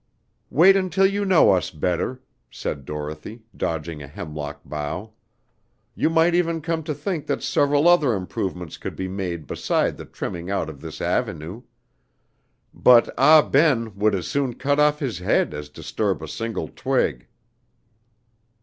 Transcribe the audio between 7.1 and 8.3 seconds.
that several other